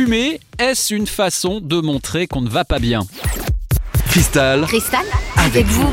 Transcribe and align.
Fumer, 0.00 0.40
est-ce 0.58 0.94
une 0.94 1.06
façon 1.06 1.60
de 1.60 1.78
montrer 1.78 2.26
qu'on 2.26 2.40
ne 2.40 2.48
va 2.48 2.64
pas 2.64 2.78
bien 2.78 3.02
Cristal, 4.06 4.62
Cristal, 4.62 5.04
avec 5.36 5.66
vous. 5.66 5.92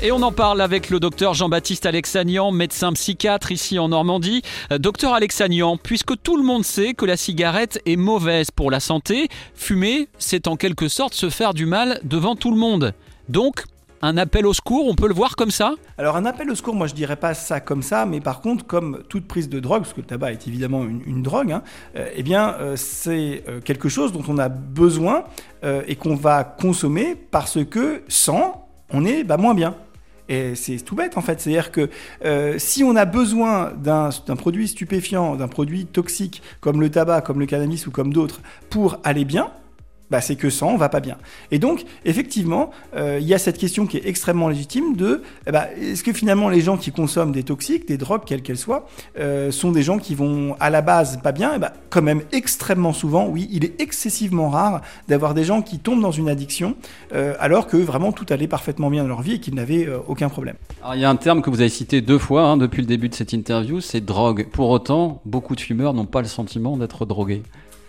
Et 0.00 0.12
on 0.12 0.22
en 0.22 0.30
parle 0.30 0.60
avec 0.60 0.90
le 0.90 1.00
docteur 1.00 1.34
Jean-Baptiste 1.34 1.84
Alexanian, 1.84 2.52
médecin 2.52 2.92
psychiatre 2.92 3.50
ici 3.50 3.80
en 3.80 3.88
Normandie. 3.88 4.42
Euh, 4.70 4.78
Docteur 4.78 5.12
Alexanian, 5.12 5.76
puisque 5.76 6.22
tout 6.22 6.36
le 6.36 6.44
monde 6.44 6.64
sait 6.64 6.94
que 6.94 7.04
la 7.04 7.16
cigarette 7.16 7.82
est 7.84 7.96
mauvaise 7.96 8.52
pour 8.52 8.70
la 8.70 8.78
santé, 8.78 9.26
fumer, 9.56 10.06
c'est 10.18 10.46
en 10.46 10.54
quelque 10.54 10.86
sorte 10.86 11.12
se 11.12 11.28
faire 11.28 11.52
du 11.52 11.66
mal 11.66 11.98
devant 12.04 12.36
tout 12.36 12.52
le 12.52 12.58
monde. 12.58 12.94
Donc, 13.28 13.64
un 14.02 14.16
appel 14.16 14.46
au 14.46 14.52
secours, 14.52 14.86
on 14.88 14.94
peut 14.94 15.06
le 15.06 15.14
voir 15.14 15.36
comme 15.36 15.52
ça? 15.52 15.74
Alors 15.96 16.16
un 16.16 16.26
appel 16.26 16.50
au 16.50 16.54
secours, 16.56 16.74
moi 16.74 16.88
je 16.88 16.94
dirais 16.94 17.16
pas 17.16 17.34
ça 17.34 17.60
comme 17.60 17.82
ça, 17.82 18.04
mais 18.04 18.20
par 18.20 18.40
contre 18.40 18.66
comme 18.66 19.04
toute 19.08 19.28
prise 19.28 19.48
de 19.48 19.60
drogue, 19.60 19.82
parce 19.82 19.94
que 19.94 20.00
le 20.00 20.06
tabac 20.06 20.32
est 20.32 20.48
évidemment 20.48 20.82
une, 20.82 21.22
drogue, 21.22 21.52
hein, 21.52 21.62
euh, 21.96 22.08
eh 22.14 22.24
bien 22.24 22.56
euh, 22.60 22.74
c'est 22.76 23.44
euh, 23.48 23.60
quelque 23.60 23.88
chose 23.88 24.12
dont 24.12 24.24
on 24.28 24.38
a 24.38 24.48
besoin 24.48 25.24
et 25.86 25.94
qu'on 25.94 26.16
va 26.16 26.42
consommer 26.42 27.14
parce 27.14 27.64
que 27.64 28.02
sans, 28.08 28.66
on 28.90 29.04
est 29.04 29.22
bah, 29.22 29.36
moins 29.36 29.54
bien. 29.54 29.76
Et 30.28 30.56
c'est 30.56 30.78
tout 30.78 30.96
bête 30.96 31.16
en 31.16 31.20
fait, 31.20 31.40
c'est-à-dire 31.40 31.70
que 31.70 31.88
si 32.58 32.82
on 32.82 32.96
a 32.96 33.04
besoin 33.04 33.72
d'un 33.72 34.10
produit 34.36 34.66
stupéfiant, 34.66 35.36
d'un 35.36 35.46
produit 35.46 35.86
toxique 35.86 36.42
comme 36.60 36.80
le 36.80 36.90
tabac, 36.90 37.20
comme 37.20 37.38
le 37.38 37.46
cannabis 37.46 37.86
ou 37.86 37.92
comme 37.92 38.12
d'autres 38.12 38.40
pour 38.70 38.98
aller 39.04 39.24
bien, 39.24 39.52
bah, 40.10 40.20
c'est 40.20 40.36
que 40.36 40.50
sans, 40.50 40.68
on 40.68 40.76
va 40.76 40.90
pas 40.90 41.00
bien. 41.00 41.16
Et 41.50 41.58
donc, 41.58 41.84
effectivement, 42.04 42.70
euh, 42.94 43.18
il 43.20 43.26
y 43.26 43.32
a 43.32 43.38
cette 43.38 43.56
question 43.56 43.86
qui 43.86 43.96
est 43.96 44.06
extrêmement 44.06 44.48
légitime 44.48 44.94
de, 44.94 45.22
eh 45.46 45.50
bah, 45.50 45.68
est-ce 45.80 46.04
que 46.04 46.12
finalement 46.12 46.50
les 46.50 46.60
gens 46.60 46.76
qui 46.76 46.92
consomment 46.92 47.32
des 47.32 47.42
toxiques, 47.44 47.88
des 47.88 47.96
drogues, 47.96 48.22
quelles 48.26 48.42
qu'elles 48.42 48.58
soient, 48.58 48.86
euh, 49.18 49.50
sont 49.50 49.72
des 49.72 49.82
gens 49.82 49.98
qui 49.98 50.14
vont 50.14 50.54
à 50.60 50.68
la 50.68 50.82
base 50.82 51.18
pas 51.22 51.32
bien? 51.32 51.54
Et 51.54 51.58
bah, 51.58 51.72
quand 51.88 52.02
même 52.02 52.20
extrêmement 52.30 52.92
souvent, 52.92 53.26
oui, 53.26 53.48
il 53.50 53.64
est 53.64 53.80
excessivement 53.80 54.50
rare 54.50 54.82
d'avoir 55.08 55.32
des 55.32 55.44
gens 55.44 55.62
qui 55.62 55.78
tombent 55.78 56.02
dans 56.02 56.10
une 56.10 56.28
addiction 56.28 56.76
euh, 57.14 57.34
alors 57.40 57.66
que 57.66 57.78
vraiment 57.78 58.12
tout 58.12 58.26
allait 58.28 58.48
parfaitement 58.48 58.90
bien 58.90 59.02
dans 59.02 59.08
leur 59.08 59.22
vie 59.22 59.34
et 59.34 59.40
qu'ils 59.40 59.54
n'avaient 59.54 59.88
aucun 60.06 60.28
problème. 60.28 60.56
Alors, 60.82 60.94
il 60.94 61.00
y 61.00 61.04
a 61.04 61.10
un 61.10 61.16
terme 61.16 61.40
que 61.40 61.48
vous 61.48 61.60
avez 61.60 61.70
cité 61.70 62.02
deux 62.02 62.18
fois 62.18 62.42
hein, 62.42 62.56
depuis 62.58 62.82
le 62.82 62.86
début 62.86 63.08
de 63.08 63.14
cette 63.14 63.32
interview, 63.32 63.80
c'est 63.80 64.04
drogue. 64.04 64.48
Pour 64.52 64.68
autant, 64.68 65.22
beaucoup 65.24 65.56
de 65.56 65.60
fumeurs 65.60 65.94
n'ont 65.94 66.04
pas 66.04 66.20
le 66.20 66.28
sentiment 66.28 66.76
d'être 66.76 67.06
drogués. 67.06 67.42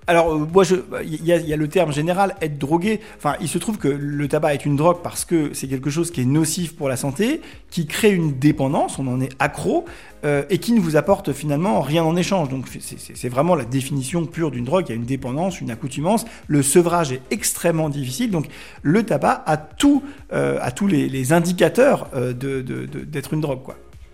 Alors, 0.07 0.33
euh, 0.33 0.47
moi, 0.51 0.63
il 1.03 1.25
y, 1.25 1.31
a- 1.31 1.37
il 1.37 1.47
y 1.47 1.53
a 1.53 1.57
le 1.57 1.67
terme 1.67 1.93
général, 1.93 2.35
être 2.41 2.57
drogué. 2.57 2.99
Enfin, 3.17 3.35
il 3.39 3.47
se 3.47 3.57
trouve 3.57 3.77
que 3.77 3.87
le 3.87 4.27
tabac 4.27 4.53
est 4.53 4.65
une 4.65 4.75
drogue 4.75 4.97
parce 5.03 5.23
que 5.23 5.53
c'est 5.53 5.67
quelque 5.67 5.89
chose 5.89 6.11
qui 6.11 6.21
est 6.21 6.25
nocif 6.25 6.75
pour 6.75 6.89
la 6.89 6.97
santé, 6.97 7.41
qui 7.71 7.85
crée 7.87 8.11
une 8.11 8.37
dépendance, 8.37 8.99
on 8.99 9.07
en 9.07 9.21
est 9.21 9.29
accro, 9.39 9.85
euh, 10.25 10.43
et 10.49 10.57
qui 10.57 10.73
ne 10.73 10.79
vous 10.81 10.95
apporte 10.97 11.31
finalement 11.33 11.81
rien 11.81 12.03
en 12.03 12.15
échange. 12.15 12.49
Donc, 12.49 12.67
c'est- 12.79 13.29
vraiment 13.29 13.55
la 13.55 13.65
définition 13.65 14.25
pure 14.25 14.51
d'une 14.51 14.65
drogue. 14.65 14.85
Il 14.87 14.89
y 14.89 14.93
a 14.93 14.95
une 14.95 15.05
dépendance, 15.05 15.61
une 15.61 15.71
accoutumance. 15.71 16.25
Le 16.47 16.61
sevrage 16.63 17.11
est 17.13 17.21
extrêmement 17.31 17.89
difficile. 17.89 18.29
Donc, 18.31 18.47
le 18.81 19.03
tabac 19.03 19.43
a, 19.45 19.55
tout, 19.57 20.03
euh, 20.33 20.57
a 20.61 20.71
tous 20.71 20.87
les, 20.87 21.31
indicateurs 21.33 22.09
d'être 22.13 23.33
une 23.33 23.41
drogue. 23.41 23.59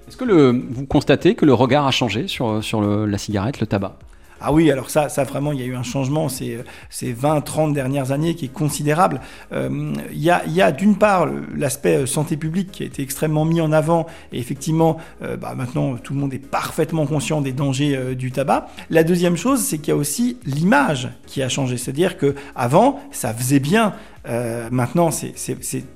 Est-ce 0.08 0.18
que 0.18 0.52
vous 0.72 0.86
constatez 0.86 1.36
que 1.36 1.46
le 1.46 1.54
regard 1.54 1.86
a 1.88 1.92
changé 1.92 2.28
sur, 2.28 2.64
sur 2.64 2.82
la 2.82 3.18
cigarette, 3.18 3.60
le 3.60 3.68
tabac? 3.68 3.98
Ah 4.42 4.54
oui, 4.54 4.72
alors 4.72 4.90
ça, 4.90 5.10
ça 5.10 5.24
vraiment, 5.24 5.52
il 5.52 5.60
y 5.60 5.64
a 5.64 5.66
eu 5.66 5.76
un 5.76 5.84
changement 5.84 6.30
ces, 6.30 6.60
ces 6.90 7.12
20, 7.14 7.42
30 7.42 7.74
dernières 7.74 8.12
années 8.12 8.36
qui 8.36 8.46
est 8.46 8.54
considérable. 8.54 9.22
Euh, 9.52 9.94
Il 10.12 10.22
y 10.22 10.30
a, 10.30 10.44
il 10.46 10.54
y 10.54 10.62
a 10.62 10.72
d'une 10.72 10.98
part 10.98 11.28
l'aspect 11.56 11.98
euh, 11.98 12.06
santé 12.06 12.38
publique 12.38 12.72
qui 12.72 12.84
a 12.84 12.86
été 12.86 13.02
extrêmement 13.02 13.46
mis 13.46 13.62
en 13.62 13.72
avant 13.72 14.06
et 14.32 14.40
effectivement, 14.40 14.98
euh, 15.24 15.38
bah, 15.38 15.54
maintenant 15.56 15.96
tout 15.96 16.14
le 16.14 16.20
monde 16.20 16.34
est 16.34 16.40
parfaitement 16.40 17.06
conscient 17.06 17.42
des 17.42 17.52
dangers 17.52 18.16
du 18.16 18.32
tabac. 18.32 18.68
La 18.90 19.04
deuxième 19.04 19.38
chose, 19.38 19.62
c'est 19.62 19.78
qu'il 19.78 19.90
y 19.90 19.92
a 19.92 19.96
aussi 19.96 20.38
l'image 20.46 21.10
qui 21.26 21.42
a 21.42 21.50
changé, 21.50 21.78
c'est-à-dire 21.78 22.18
que 22.18 22.36
avant, 22.56 23.00
ça 23.12 23.34
faisait 23.34 23.60
bien. 23.60 23.94
Euh, 24.28 24.68
maintenant, 24.72 25.12
c'est- 25.12 25.34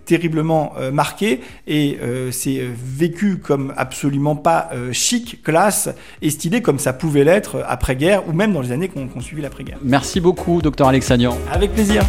terriblement 0.06 0.74
euh, 0.78 0.92
marqué 0.92 1.42
et 1.68 1.98
euh, 2.02 2.32
c'est 2.32 2.62
vécu 2.74 3.38
comme 3.38 3.74
absolument 3.78 4.36
pas 4.36 4.70
chic, 4.92 5.42
classe 5.44 5.90
et 6.22 6.30
stylé 6.30 6.62
comme 6.62 6.80
ça 6.80 6.94
pouvait 6.94 7.24
l'être 7.24 7.64
après-guerre 7.68 8.28
ou 8.28 8.34
même 8.34 8.54
dans 8.54 8.62
les 8.62 8.72
années 8.72 8.88
qu'on 8.88 9.08
qu'on 9.08 9.22
suivi 9.22 9.42
l'après-guerre. 9.42 9.78
Merci 9.84 10.20
beaucoup, 10.20 10.62
docteur 10.62 10.88
Alexanian. 10.88 11.38
Avec 11.52 11.74
plaisir. 11.74 12.04